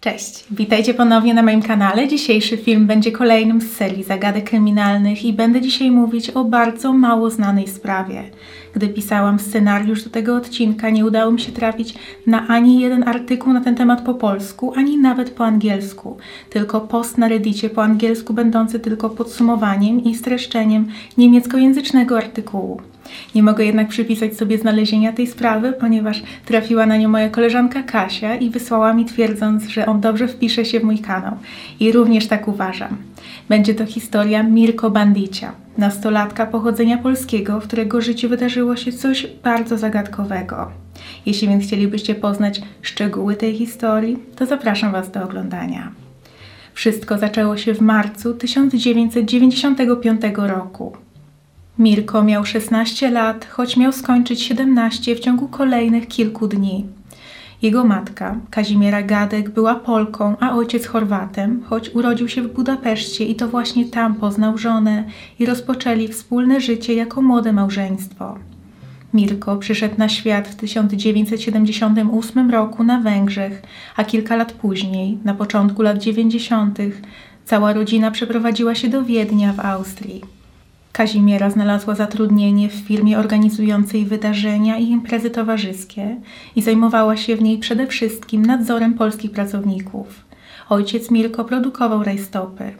[0.00, 2.08] Cześć, witajcie ponownie na moim kanale.
[2.08, 7.30] Dzisiejszy film będzie kolejnym z serii zagadek kryminalnych i będę dzisiaj mówić o bardzo mało
[7.30, 8.22] znanej sprawie.
[8.74, 11.94] Gdy pisałam scenariusz do tego odcinka, nie udało mi się trafić
[12.26, 16.16] na ani jeden artykuł na ten temat po polsku, ani nawet po angielsku.
[16.50, 22.80] Tylko post na Reddicie po angielsku będący tylko podsumowaniem i streszczeniem niemieckojęzycznego artykułu.
[23.34, 28.34] Nie mogę jednak przypisać sobie znalezienia tej sprawy, ponieważ trafiła na nią moja koleżanka Kasia
[28.34, 31.36] i wysłała mi twierdząc, że on dobrze wpisze się w mój kanał.
[31.80, 32.96] I również tak uważam.
[33.48, 39.78] Będzie to historia Mirko Bandicia, nastolatka pochodzenia polskiego, w którego życiu wydarzyło się coś bardzo
[39.78, 40.70] zagadkowego.
[41.26, 45.92] Jeśli więc chcielibyście poznać szczegóły tej historii, to zapraszam Was do oglądania.
[46.74, 50.96] Wszystko zaczęło się w marcu 1995 roku.
[51.80, 56.86] Mirko miał 16 lat, choć miał skończyć 17 w ciągu kolejnych kilku dni.
[57.62, 63.34] Jego matka, Kazimiera Gadek, była Polką, a ojciec Chorwatem, choć urodził się w Budapeszcie i
[63.34, 65.04] to właśnie tam poznał żonę
[65.38, 68.38] i rozpoczęli wspólne życie jako młode małżeństwo.
[69.14, 73.62] Mirko przyszedł na świat w 1978 roku na Węgrzech,
[73.96, 76.78] a kilka lat później, na początku lat 90.,
[77.44, 80.39] cała rodzina przeprowadziła się do Wiednia w Austrii.
[80.92, 86.16] Kazimiera znalazła zatrudnienie w firmie organizującej wydarzenia i imprezy towarzyskie
[86.56, 90.24] i zajmowała się w niej przede wszystkim nadzorem polskich pracowników.
[90.68, 91.08] Ojciec
[91.48, 92.72] produkował rajstopy.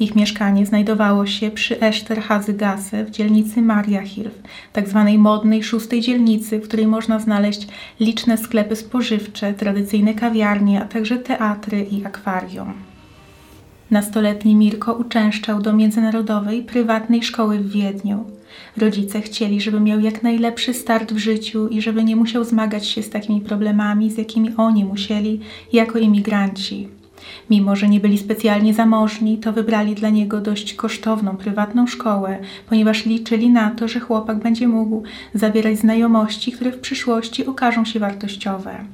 [0.00, 6.68] Ich mieszkanie znajdowało się przy Esterhazygasse w dzielnicy Mariahilf, tak zwanej modnej szóstej dzielnicy, w
[6.68, 7.68] której można znaleźć
[8.00, 12.93] liczne sklepy spożywcze, tradycyjne kawiarnie, a także teatry i akwarium.
[13.90, 18.24] Nastoletni Mirko uczęszczał do międzynarodowej, prywatnej szkoły w Wiedniu.
[18.76, 23.02] Rodzice chcieli, żeby miał jak najlepszy start w życiu i żeby nie musiał zmagać się
[23.02, 25.40] z takimi problemami, z jakimi oni musieli
[25.72, 26.88] jako imigranci.
[27.50, 33.06] Mimo, że nie byli specjalnie zamożni, to wybrali dla niego dość kosztowną prywatną szkołę, ponieważ
[33.06, 35.02] liczyli na to, że chłopak będzie mógł
[35.34, 38.84] zawierać znajomości, które w przyszłości okażą się wartościowe.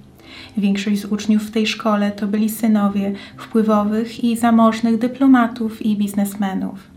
[0.56, 6.90] Większość z uczniów w tej szkole to byli synowie wpływowych i zamożnych dyplomatów i biznesmenów.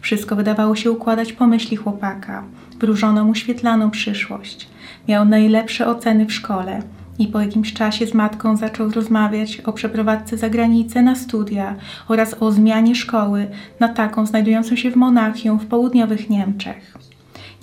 [0.00, 2.44] Wszystko wydawało się układać po myśli chłopaka.
[2.80, 4.68] Wróżono mu świetlaną przyszłość.
[5.08, 6.82] Miał najlepsze oceny w szkole
[7.18, 11.76] i po jakimś czasie z matką zaczął rozmawiać o przeprowadzce za granicę na studia
[12.08, 13.46] oraz o zmianie szkoły
[13.80, 17.05] na taką znajdującą się w Monachium w południowych Niemczech.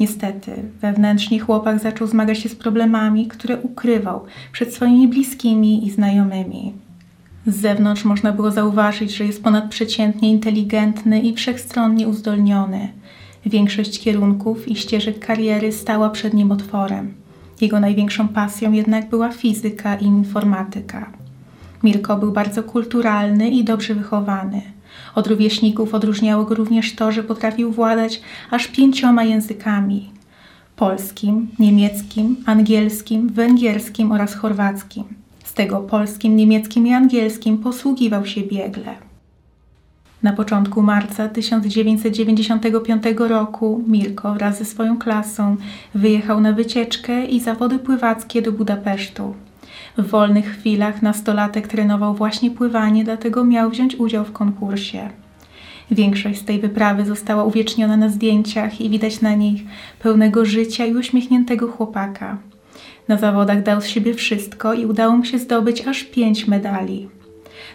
[0.04, 6.74] Niestety, wewnętrznie chłopak zaczął zmagać się z problemami, które ukrywał przed swoimi bliskimi i znajomymi.
[7.48, 12.90] Z zewnątrz można było zauważyć, że jest ponadprzeciętnie inteligentny i wszechstronnie uzdolniony.
[13.46, 17.14] Większość kierunków i ścieżek kariery stała przed nim otworem.
[17.62, 21.10] Jego największą pasją jednak była fizyka i informatyka.
[21.84, 24.62] Mirko był bardzo kulturalny i dobrze wychowany.
[25.16, 28.22] Od rówieśników odróżniało go również to, że potrafił władać
[28.52, 30.12] aż pięcioma językami:
[30.76, 35.04] polskim, niemieckim, angielskim, węgierskim oraz chorwackim.
[35.44, 38.96] Z tego polskim, niemieckim i angielskim posługiwał się biegle.
[40.24, 45.58] Na początku marca 1995 roku Mirko wraz ze swoją klasą
[45.96, 49.34] wyjechał na wycieczkę i zawody pływackie do Budapesztu.
[49.98, 55.10] W wolnych chwilach nastolatek trenował właśnie pływanie, dlatego miał wziąć udział w konkursie.
[55.92, 59.62] Większość z tej wyprawy została uwieczniona na zdjęciach i widać na nich
[60.00, 62.38] pełnego życia i uśmiechniętego chłopaka.
[63.08, 67.10] Na zawodach dał z siebie wszystko i udało mu się zdobyć aż pięć medali.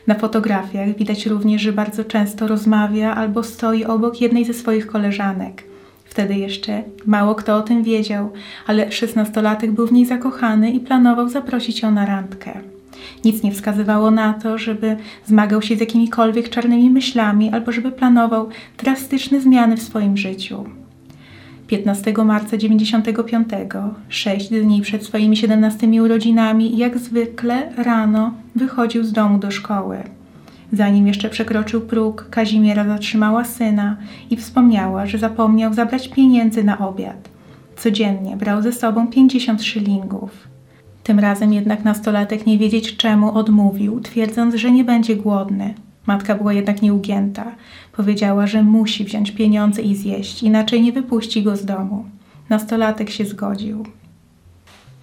[0.07, 5.65] Na fotografiach widać również, że bardzo często rozmawia albo stoi obok jednej ze swoich koleżanek.
[6.19, 8.33] Wtedy jeszcze mało kto o tym wiedział,
[8.67, 12.53] ale szesnastolatek był w niej zakochany i planował zaprosić ją na randkę.
[13.25, 14.97] Nic nie wskazywało na to, żeby
[15.27, 18.49] zmagał się z jakimikolwiek czarnymi myślami albo żeby planował
[18.79, 20.65] drastyczne zmiany w swoim życiu.
[21.67, 23.49] 15 marca 95,
[24.09, 30.18] sześć dni przed swoimi 17 urodzinami, jak zwykle rano wychodził z domu do szkoły.
[30.73, 33.97] Zanim jeszcze przekroczył próg, Kazimiera zatrzymała syna
[34.31, 37.29] i wspomniała, że zapomniał zabrać pieniędzy na obiad.
[37.77, 40.49] Codziennie brał ze sobą 50 szylingów.
[41.03, 45.75] Tym razem jednak nastolatek nie wiedzieć czemu odmówił, twierdząc, że nie będzie głodny.
[46.07, 47.55] Matka była jednak nieugięta.
[47.93, 52.05] Powiedziała, że musi wziąć pieniądze i zjeść, inaczej nie wypuści go z domu.
[52.49, 53.85] Nastolatek się zgodził.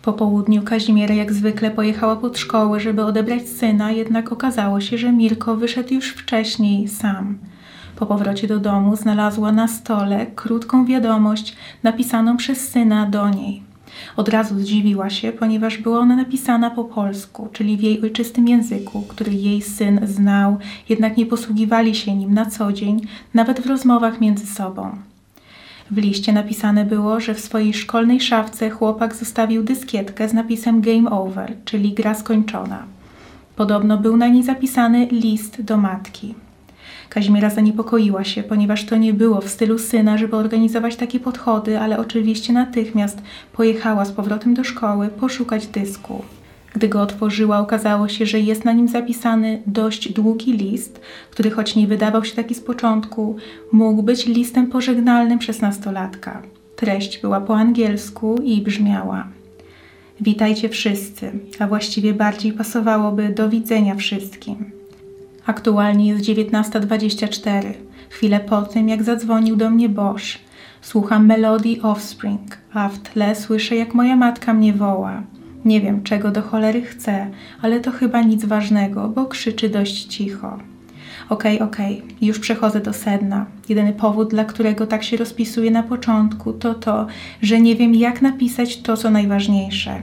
[0.06, 5.12] Po południu Kazimiera jak zwykle pojechała pod szkołę, żeby odebrać syna, jednak okazało się, że
[5.12, 7.38] Mirko wyszedł już wcześniej sam.
[7.96, 13.63] Po powrocie do domu znalazła na stole krótką wiadomość napisaną przez syna do niej.
[14.18, 19.02] Od razu zdziwiła się, ponieważ była ona napisana po polsku, czyli w jej ojczystym języku,
[19.02, 20.57] który jej syn znał,
[20.90, 23.02] jednak nie posługiwali się nim na co dzień,
[23.34, 24.96] nawet w rozmowach między sobą.
[25.92, 31.10] W liście napisane było, że w swojej szkolnej szafce chłopak zostawił dyskietkę z napisem Game
[31.10, 32.84] Over, czyli gra skończona.
[33.56, 36.36] Podobno był na niej zapisany list do matki.
[37.10, 42.00] Kazimiera zaniepokoiła się, ponieważ to nie było w stylu syna, żeby organizować takie podchody, ale
[42.00, 43.22] oczywiście natychmiast
[43.54, 46.22] pojechała z powrotem do szkoły poszukać dysku.
[46.75, 51.01] Gdy go otworzyła, okazało się, że jest na nim zapisany dość długi list,
[51.31, 53.36] który choć nie wydawał się taki z początku,
[53.72, 56.42] mógł być listem pożegnalnym przez nastolatka.
[56.75, 59.27] Treść była po angielsku i brzmiała:
[60.22, 64.71] Witajcie wszyscy, a właściwie bardziej pasowałoby do widzenia wszystkim.
[65.45, 67.74] Aktualnie jest 19.24,
[68.10, 70.39] chwilę po tym, jak zadzwonił do mnie Bosch.
[70.81, 75.24] Słucham melodii Offspring, a w tle słyszę, jak moja matka mnie woła.
[75.66, 77.28] Nie wiem, czego do cholery chce,
[77.62, 80.60] ale to chyba nic ważnego, bo krzyczy dość cicho.
[81.30, 82.16] Okej, okay, okej, okay.
[82.22, 83.46] już przechodzę do sedna.
[83.70, 87.08] Jedyny powód, dla którego tak się rozpisuję na początku, to to,
[87.42, 90.02] że nie wiem, jak napisać to, co najważniejsze.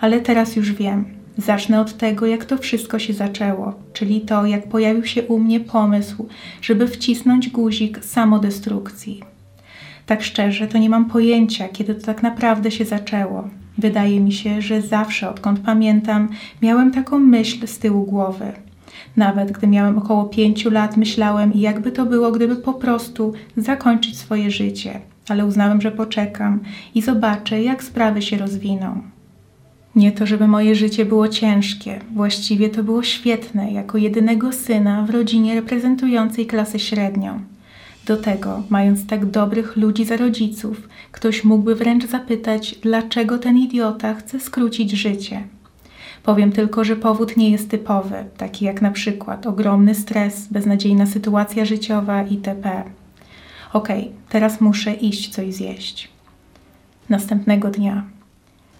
[0.00, 1.04] Ale teraz już wiem.
[1.38, 5.60] Zacznę od tego, jak to wszystko się zaczęło, czyli to, jak pojawił się u mnie
[5.60, 6.28] pomysł,
[6.62, 9.22] żeby wcisnąć guzik samodestrukcji.
[10.06, 13.48] Tak szczerze, to nie mam pojęcia, kiedy to tak naprawdę się zaczęło.
[13.78, 16.28] Wydaje mi się, że zawsze, odkąd pamiętam,
[16.62, 18.52] miałem taką myśl z tyłu głowy.
[19.16, 24.50] Nawet gdy miałem około pięciu lat, myślałem, jakby to było, gdyby po prostu zakończyć swoje
[24.50, 26.60] życie, ale uznałem, że poczekam
[26.94, 29.02] i zobaczę, jak sprawy się rozwiną.
[29.96, 35.10] Nie to, żeby moje życie było ciężkie, właściwie to było świetne, jako jedynego syna w
[35.10, 37.40] rodzinie reprezentującej klasę średnią.
[38.06, 44.14] Do tego, mając tak dobrych ludzi za rodziców, ktoś mógłby wręcz zapytać, dlaczego ten idiota
[44.14, 45.42] chce skrócić życie.
[46.22, 51.64] Powiem tylko, że powód nie jest typowy, taki jak na przykład ogromny stres, beznadziejna sytuacja
[51.64, 52.82] życiowa itp.
[53.72, 56.08] Okej, okay, teraz muszę iść coś zjeść.
[57.08, 58.04] Następnego dnia.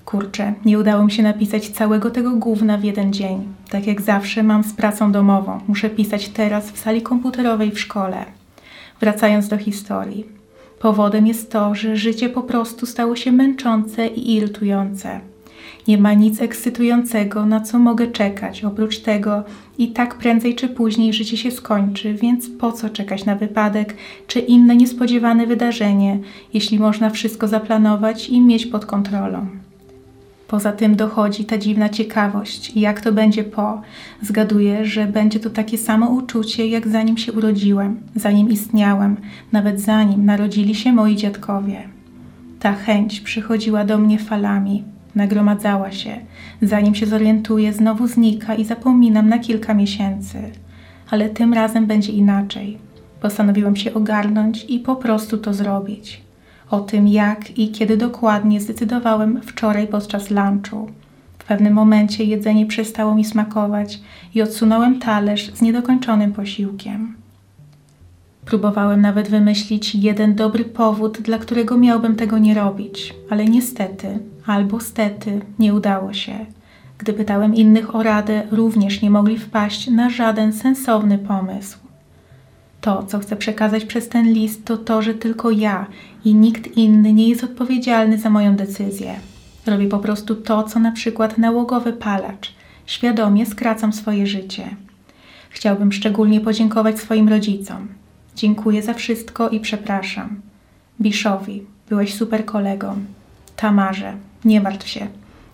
[0.05, 3.55] Kurczę, nie udało mi się napisać całego tego gówna w jeden dzień.
[3.71, 5.61] Tak jak zawsze mam z pracą domową.
[5.69, 8.25] Muszę pisać teraz w sali komputerowej w szkole.
[9.01, 10.27] Wracając do historii.
[10.79, 15.21] Powodem jest to, że życie po prostu stało się męczące i irytujące.
[15.89, 18.65] Nie ma nic ekscytującego, na co mogę czekać.
[18.65, 19.45] Oprócz tego
[19.79, 23.97] i tak prędzej czy później życie się skończy, więc po co czekać na wypadek
[24.27, 26.19] czy inne niespodziewane wydarzenie,
[26.55, 29.64] jeśli można wszystko zaplanować i mieć pod kontrolą.
[30.49, 33.83] Poza tym dochodzi ta dziwna ciekawość, jak to będzie po.
[34.23, 39.17] Zgaduję, że będzie to takie samo uczucie, jak zanim się urodziłem, zanim istniałem,
[39.53, 41.89] nawet zanim narodzili się moi dziadkowie.
[42.61, 46.17] Ta chęć przychodziła do mnie falami, nagromadzała się.
[46.63, 50.39] Zanim się zorientuję, znowu znika i zapominam na kilka miesięcy.
[51.11, 52.79] Ale tym razem będzie inaczej.
[53.21, 56.24] Postanowiłem się ogarnąć i po prostu to zrobić.
[56.75, 60.91] O tym, jak i kiedy dokładnie zdecydowałem wczoraj podczas lunchu.
[61.39, 64.01] W pewnym momencie jedzenie przestało mi smakować
[64.35, 67.15] i odsunąłem talerz z niedokończonym posiłkiem.
[68.45, 74.81] Próbowałem nawet wymyślić jeden dobry powód, dla którego miałbym tego nie robić, ale niestety, albo
[74.81, 76.47] stety, nie udało się.
[76.99, 81.84] Gdy pytałem innych o radę, również nie mogli wpaść na żaden sensowny pomysł.
[82.85, 85.87] To, co chcę przekazać przez ten list, to to, że tylko ja
[86.25, 89.15] i nikt inny nie jest odpowiedzialny za moją decyzję.
[89.67, 92.53] Robię po prostu to, co na przykład nałogowy palacz.
[92.87, 94.77] Świadomie skracam swoje życie.
[95.51, 97.89] Chciałbym szczególnie podziękować swoim rodzicom.
[98.37, 100.41] Dziękuję za wszystko i przepraszam.
[101.01, 102.97] Biszowi, byłeś super kolegą.
[103.57, 104.13] Tamarze,
[104.45, 105.07] nie martw się.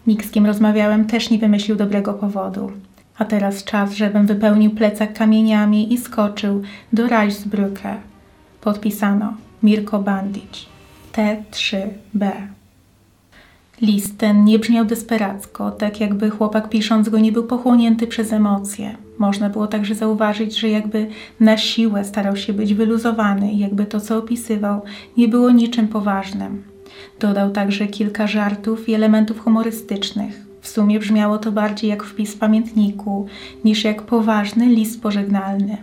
[0.06, 2.72] Nikt z kim rozmawiałem też nie wymyślił dobrego powodu.
[3.18, 6.62] A teraz czas, żebym wypełnił plecak kamieniami i skoczył
[6.92, 7.96] do Reichsbrücke.
[8.60, 10.66] Podpisano Mirko Bandic.
[11.12, 12.30] T3B.
[13.80, 18.96] List ten nie brzmiał desperacko, tak jakby chłopak pisząc go nie był pochłonięty przez emocje.
[19.18, 21.06] Można było także zauważyć, że jakby
[21.40, 24.82] na siłę starał się być wyluzowany jakby to, co opisywał,
[25.16, 26.62] nie było niczym poważnym.
[27.20, 30.49] Dodał także kilka żartów i elementów humorystycznych.
[30.60, 33.26] W sumie brzmiało to bardziej jak wpis w pamiętniku,
[33.64, 35.76] niż jak poważny list pożegnalny.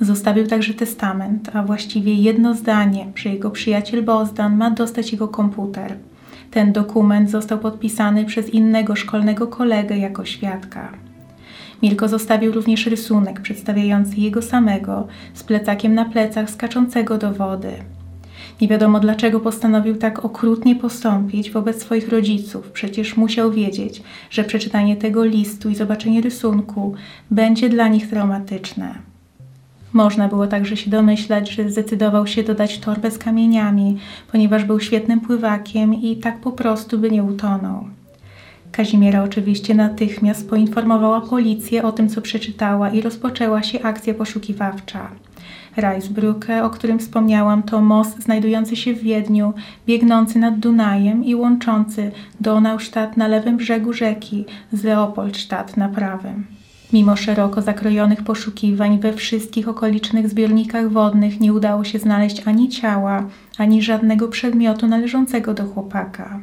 [0.00, 5.96] Zostawił także testament, a właściwie jedno zdanie, że jego przyjaciel Bozdan ma dostać jego komputer.
[6.50, 10.92] Ten dokument został podpisany przez innego szkolnego kolegę jako świadka.
[11.82, 17.72] Milko zostawił również rysunek przedstawiający jego samego z plecakiem na plecach skaczącego do wody.
[18.60, 22.70] Nie wiadomo dlaczego postanowił tak okrutnie postąpić wobec swoich rodziców.
[22.70, 26.94] Przecież musiał wiedzieć, że przeczytanie tego listu i zobaczenie rysunku
[27.30, 28.94] będzie dla nich traumatyczne.
[29.92, 33.98] Można było także się domyślać, że zdecydował się dodać torbę z kamieniami,
[34.32, 37.84] ponieważ był świetnym pływakiem i tak po prostu by nie utonął.
[38.72, 45.10] Kazimiera oczywiście natychmiast poinformowała policję o tym, co przeczytała i rozpoczęła się akcja poszukiwawcza.
[45.76, 49.52] Reisbrücke, o którym wspomniałam, to most znajdujący się w Wiedniu,
[49.86, 56.46] biegnący nad Dunajem i łączący Donaustadt na lewym brzegu rzeki z Leopoldstadt na prawym.
[56.92, 63.24] Mimo szeroko zakrojonych poszukiwań we wszystkich okolicznych zbiornikach wodnych nie udało się znaleźć ani ciała,
[63.58, 66.40] ani żadnego przedmiotu należącego do chłopaka.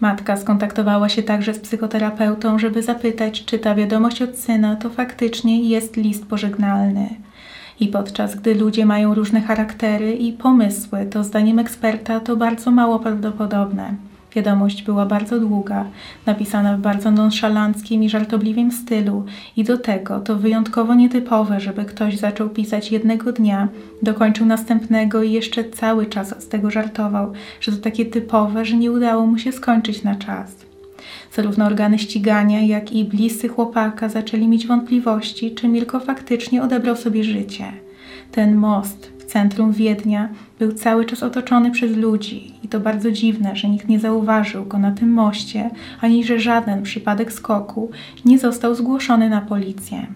[0.00, 5.68] Matka skontaktowała się także z psychoterapeutą, żeby zapytać, czy ta wiadomość od syna to faktycznie
[5.68, 7.08] jest list pożegnalny.
[7.80, 12.98] I podczas gdy ludzie mają różne charaktery i pomysły, to zdaniem eksperta to bardzo mało
[12.98, 13.94] prawdopodobne.
[14.36, 15.84] Wiadomość była bardzo długa,
[16.26, 19.24] napisana w bardzo nonszalanckim i żartobliwym stylu
[19.56, 23.68] i do tego to wyjątkowo nietypowe, żeby ktoś zaczął pisać jednego dnia,
[24.02, 28.92] dokończył następnego i jeszcze cały czas z tego żartował, że to takie typowe, że nie
[28.92, 30.66] udało mu się skończyć na czas.
[31.32, 37.24] Zarówno organy ścigania, jak i bliscy chłopaka zaczęli mieć wątpliwości, czy Milko faktycznie odebrał sobie
[37.24, 37.64] życie.
[38.32, 43.56] Ten most w centrum Wiednia był cały czas otoczony przez ludzi i to bardzo dziwne,
[43.56, 47.90] że nikt nie zauważył go na tym moście, ani że żaden przypadek skoku
[48.24, 50.06] nie został zgłoszony na policję.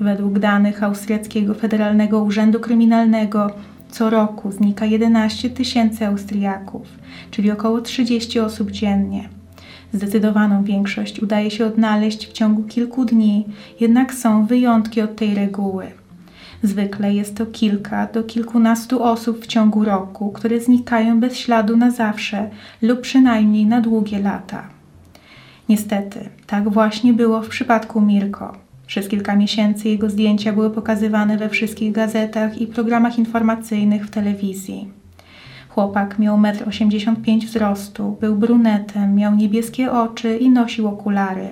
[0.00, 3.50] Według danych Austriackiego Federalnego Urzędu Kryminalnego
[3.90, 6.86] co roku znika 11 tysięcy Austriaków,
[7.30, 9.28] czyli około 30 osób dziennie.
[9.92, 13.44] Zdecydowaną większość udaje się odnaleźć w ciągu kilku dni,
[13.80, 15.86] jednak są wyjątki od tej reguły.
[16.62, 21.90] Zwykle jest to kilka do kilkunastu osób w ciągu roku, które znikają bez śladu na
[21.90, 22.50] zawsze
[22.82, 24.68] lub przynajmniej na długie lata.
[25.68, 28.56] Niestety, tak właśnie było w przypadku Mirko.
[28.86, 34.97] Przez kilka miesięcy jego zdjęcia były pokazywane we wszystkich gazetach i programach informacyjnych w telewizji.
[35.68, 41.48] Chłopak miał 1,85 m wzrostu, był brunetem, miał niebieskie oczy i nosił okulary.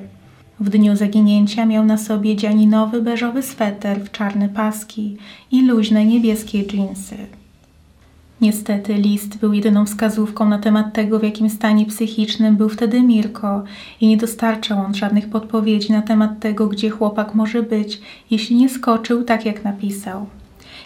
[0.60, 5.16] W dniu zaginięcia miał na sobie dzianinowy beżowy sweter w czarne paski
[5.50, 7.16] i luźne niebieskie dżinsy.
[8.40, 13.64] Niestety list był jedyną wskazówką na temat tego, w jakim stanie psychicznym był wtedy Mirko
[14.00, 18.68] i nie dostarczał on żadnych podpowiedzi na temat tego, gdzie chłopak może być, jeśli nie
[18.68, 20.26] skoczył tak, jak napisał.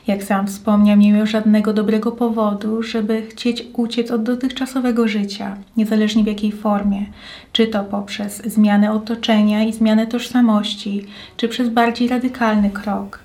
[0.06, 6.24] Jak sam wspomniał, nie miał żadnego dobrego powodu, żeby chcieć uciec od dotychczasowego życia, niezależnie
[6.24, 7.06] w jakiej formie,
[7.52, 13.20] czy to poprzez zmianę otoczenia i zmianę tożsamości, czy przez bardziej radykalny krok.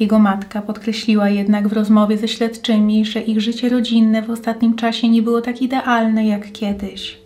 [0.00, 5.08] Jego matka podkreśliła jednak w rozmowie ze śledczymi, że ich życie rodzinne w ostatnim czasie
[5.08, 7.23] nie było tak idealne jak kiedyś.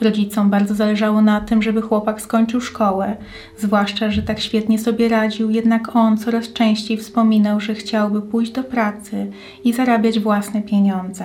[0.00, 3.16] Rodzicom bardzo zależało na tym, żeby chłopak skończył szkołę,
[3.58, 8.64] zwłaszcza, że tak świetnie sobie radził, jednak on coraz częściej wspominał, że chciałby pójść do
[8.64, 9.26] pracy
[9.64, 11.24] i zarabiać własne pieniądze.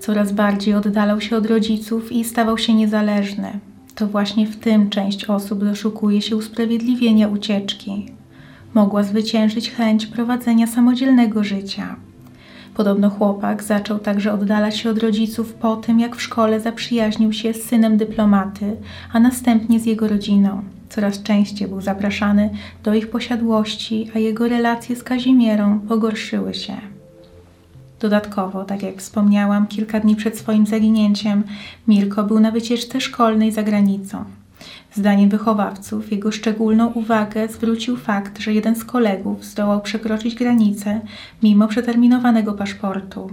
[0.00, 3.60] Coraz bardziej oddalał się od rodziców i stawał się niezależny.
[3.94, 8.06] To właśnie w tym część osób doszukuje się usprawiedliwienia ucieczki.
[8.74, 11.96] Mogła zwyciężyć chęć prowadzenia samodzielnego życia.
[12.78, 17.54] Podobno chłopak zaczął także oddalać się od rodziców po tym, jak w szkole zaprzyjaźnił się
[17.54, 18.76] z synem dyplomaty,
[19.12, 20.62] a następnie z jego rodziną.
[20.88, 22.50] Coraz częściej był zapraszany
[22.84, 26.76] do ich posiadłości, a jego relacje z Kazimierą pogorszyły się.
[28.00, 31.44] Dodatkowo, tak jak wspomniałam, kilka dni przed swoim zaginięciem
[31.88, 34.24] Mirko był na wycieczce szkolnej za granicą.
[34.94, 41.00] Zdaniem wychowawców jego szczególną uwagę zwrócił fakt, że jeden z kolegów zdołał przekroczyć granicę
[41.42, 43.30] mimo przeterminowanego paszportu.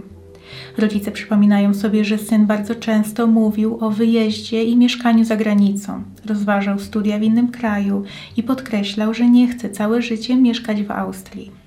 [0.77, 6.79] Rodzice przypominają sobie, że syn bardzo często mówił o wyjeździe i mieszkaniu za granicą, rozważał
[6.79, 8.03] studia w innym kraju
[8.37, 11.64] i podkreślał, że nie chce całe życie mieszkać w Austrii.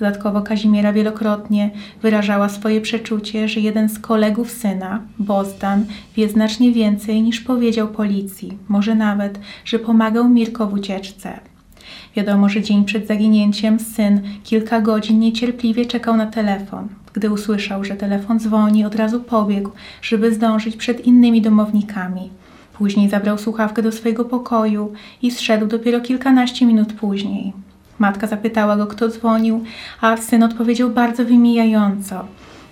[0.00, 1.70] Dodatkowo Kazimiera wielokrotnie
[2.02, 5.84] wyrażała swoje przeczucie, że jeden z kolegów syna, Bozdan,
[6.16, 11.40] wie znacznie więcej niż powiedział policji, może nawet, że pomagał Mirko w ucieczce.
[12.16, 16.88] Wiadomo, że dzień przed zaginięciem syn kilka godzin niecierpliwie czekał na telefon.
[17.12, 19.70] Gdy usłyszał, że telefon dzwoni, od razu pobiegł,
[20.02, 22.30] żeby zdążyć przed innymi domownikami.
[22.72, 24.92] Później zabrał słuchawkę do swojego pokoju
[25.22, 27.52] i zszedł dopiero kilkanaście minut później.
[28.00, 29.64] Matka zapytała go, kto dzwonił,
[30.00, 32.24] a syn odpowiedział bardzo wymijająco.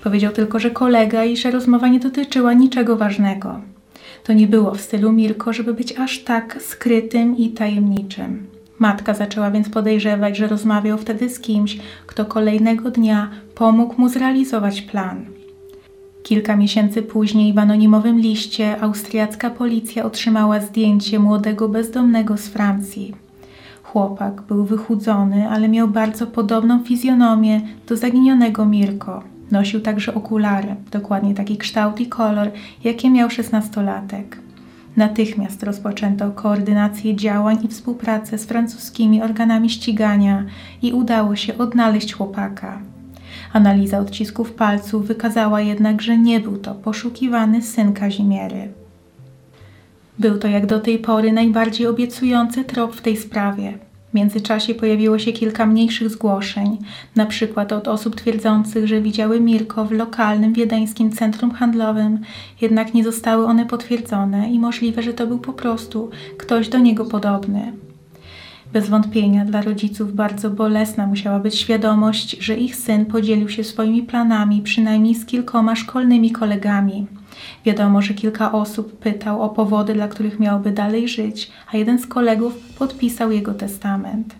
[0.05, 3.61] Powiedział tylko, że kolega i że rozmowa nie dotyczyła niczego ważnego.
[4.25, 8.47] To nie było w stylu Mirko, żeby być aż tak skrytym i tajemniczym.
[8.79, 14.83] Matka zaczęła więc podejrzewać, że rozmawiał wtedy z kimś, kto kolejnego dnia pomógł mu zrealizować
[14.83, 15.27] plan.
[16.23, 23.28] Kilka miesięcy później w anonimowym liście austriacka policja otrzymała zdjęcie młodego bezdomnego z Francji.
[23.93, 29.23] Chłopak był wychudzony, ale miał bardzo podobną fizjonomię do zaginionego Mirko.
[29.51, 32.51] Nosił także okulary, dokładnie taki kształt i kolor,
[32.85, 34.39] jakie miał szesnastolatek.
[34.97, 40.45] Natychmiast rozpoczęto koordynację działań i współpracę z francuskimi organami ścigania
[40.83, 42.79] i udało się odnaleźć chłopaka.
[43.53, 48.69] Analiza odcisków palców wykazała jednak, że nie był to poszukiwany syn Kazimiery.
[50.19, 53.79] Był to jak do tej pory najbardziej obiecujący trop w tej sprawie.
[54.11, 56.79] W międzyczasie pojawiło się kilka mniejszych zgłoszeń,
[57.17, 62.19] na przykład od osób twierdzących, że widziały Mirko w lokalnym wiedeńskim centrum handlowym,
[62.61, 67.05] jednak nie zostały one potwierdzone i możliwe, że to był po prostu ktoś do niego
[67.05, 67.73] podobny.
[68.73, 74.03] Bez wątpienia dla rodziców bardzo bolesna musiała być świadomość, że ich syn podzielił się swoimi
[74.03, 77.07] planami przynajmniej z kilkoma szkolnymi kolegami.
[77.65, 82.07] Wiadomo, że kilka osób pytał o powody, dla których miałby dalej żyć, a jeden z
[82.07, 84.35] kolegów podpisał jego testament.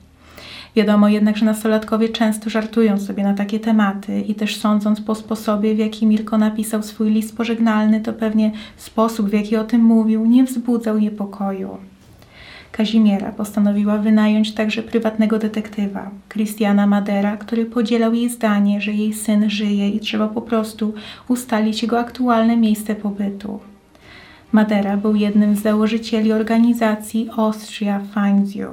[0.77, 5.75] Wiadomo jednak, że nastolatkowie często żartują sobie na takie tematy i też sądząc po sposobie,
[5.75, 10.27] w jaki Mirko napisał swój list pożegnalny, to pewnie sposób, w jaki o tym mówił,
[10.27, 11.79] nie wzbudzał niepokoju.
[12.73, 19.51] Kazimiera postanowiła wynająć także prywatnego detektywa, Christiana Madera, który podzielał jej zdanie, że jej syn
[19.51, 20.95] żyje i trzeba po prostu
[21.29, 23.61] ustalić jego aktualne miejsce pobytu.
[24.53, 28.69] Madera był jednym z założycieli organizacji Austria Finds You.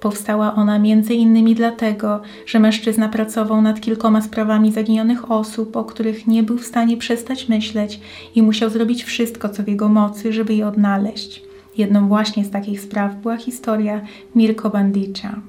[0.00, 6.26] Powstała ona między innymi dlatego, że mężczyzna pracował nad kilkoma sprawami zaginionych osób, o których
[6.26, 8.00] nie był w stanie przestać myśleć
[8.34, 11.42] i musiał zrobić wszystko, co w jego mocy, żeby je odnaleźć.
[11.76, 14.00] Jedną właśnie z takich spraw była historia
[14.34, 15.40] Mirko Bandicza.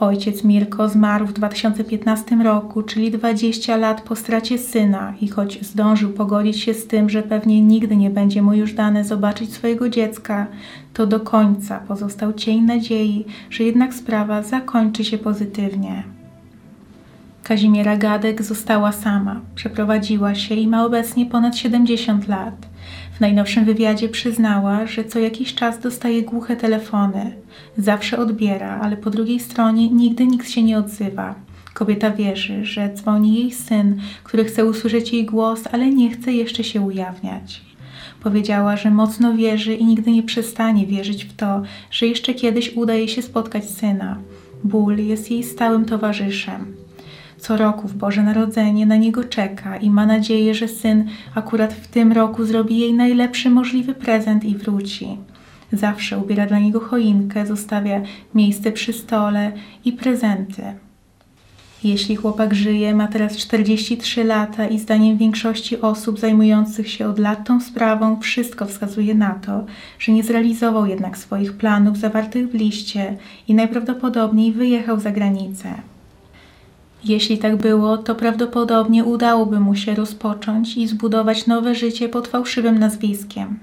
[0.00, 6.10] Ojciec Mirko zmarł w 2015 roku, czyli 20 lat po stracie syna i choć zdążył
[6.12, 10.46] pogodzić się z tym, że pewnie nigdy nie będzie mu już dane zobaczyć swojego dziecka,
[10.94, 16.02] to do końca pozostał cień nadziei, że jednak sprawa zakończy się pozytywnie.
[17.42, 22.67] Kazimiera Gadek została sama, przeprowadziła się i ma obecnie ponad 70 lat.
[23.18, 27.32] W najnowszym wywiadzie przyznała, że co jakiś czas dostaje głuche telefony.
[27.78, 31.34] Zawsze odbiera, ale po drugiej stronie nigdy nikt się nie odzywa.
[31.74, 36.64] Kobieta wierzy, że dzwoni jej syn, który chce usłyszeć jej głos, ale nie chce jeszcze
[36.64, 37.62] się ujawniać.
[38.22, 42.94] Powiedziała, że mocno wierzy i nigdy nie przestanie wierzyć w to, że jeszcze kiedyś uda
[42.94, 44.18] jej się spotkać syna.
[44.64, 46.74] Ból jest jej stałym towarzyszem.
[47.38, 51.88] Co roku w Boże Narodzenie na niego czeka i ma nadzieję, że syn akurat w
[51.88, 55.08] tym roku zrobi jej najlepszy możliwy prezent i wróci.
[55.72, 58.02] Zawsze ubiera dla niego choinkę, zostawia
[58.34, 59.52] miejsce przy stole
[59.84, 60.62] i prezenty.
[61.84, 67.46] Jeśli chłopak żyje, ma teraz 43 lata i zdaniem większości osób zajmujących się od lat
[67.46, 69.64] tą sprawą, wszystko wskazuje na to,
[69.98, 73.16] że nie zrealizował jednak swoich planów zawartych w liście
[73.48, 75.74] i najprawdopodobniej wyjechał za granicę.
[77.04, 82.78] Jeśli tak było, to prawdopodobnie udałoby mu się rozpocząć i zbudować nowe życie pod fałszywym
[82.78, 83.58] nazwiskiem.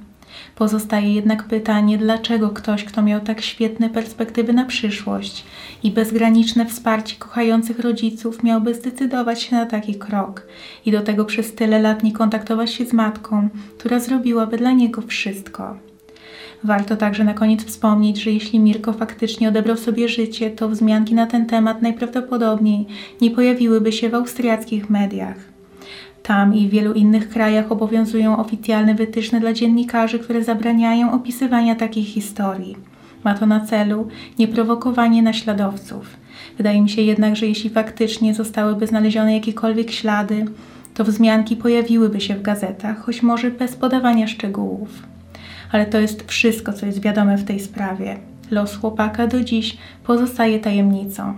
[0.55, 5.43] Pozostaje jednak pytanie, dlaczego ktoś, kto miał tak świetne perspektywy na przyszłość
[5.83, 10.47] i bezgraniczne wsparcie kochających rodziców, miałby zdecydować się na taki krok
[10.85, 15.01] i do tego przez tyle lat nie kontaktować się z matką, która zrobiłaby dla niego
[15.01, 15.84] wszystko.
[16.63, 21.25] Warto także na koniec wspomnieć, że jeśli Mirko faktycznie odebrał sobie życie, to wzmianki na
[21.27, 22.85] ten temat najprawdopodobniej
[23.21, 25.37] nie pojawiłyby się w austriackich mediach.
[26.23, 32.07] Tam i w wielu innych krajach obowiązują oficjalne wytyczne dla dziennikarzy, które zabraniają opisywania takich
[32.07, 32.75] historii.
[33.23, 34.07] Ma to na celu
[34.39, 36.17] nieprowokowanie naśladowców.
[36.57, 40.45] Wydaje mi się jednak, że jeśli faktycznie zostałyby znalezione jakiekolwiek ślady,
[40.93, 45.14] to wzmianki pojawiłyby się w gazetach, choć może bez podawania szczegółów
[45.71, 48.17] ale to jest wszystko, co jest wiadome w tej sprawie.
[48.51, 51.33] Los chłopaka do dziś pozostaje tajemnicą.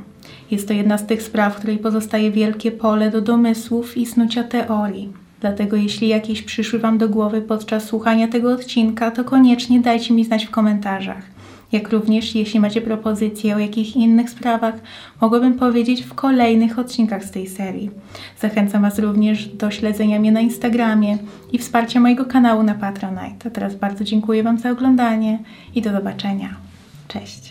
[0.52, 4.44] Jest to jedna z tych spraw, w której pozostaje wielkie pole do domysłów i snucia
[4.44, 5.14] teorii.
[5.42, 10.26] Dlatego jeśli jakieś przyszły Wam do głowy podczas słuchania tego odcinka, to koniecznie dajcie mi
[10.26, 11.37] znać w komentarzach
[11.72, 14.76] jak również jeśli macie propozycje o jakich innych sprawach,
[15.22, 17.92] mogłabym powiedzieć w kolejnych odcinkach z tej serii.
[18.40, 21.18] Zachęcam Was również do śledzenia mnie na Instagramie
[21.52, 23.48] i wsparcia mojego kanału na Patronite.
[23.48, 25.40] A teraz bardzo dziękuję Wam za oglądanie
[25.76, 26.56] i do zobaczenia.
[27.08, 27.47] Cześć!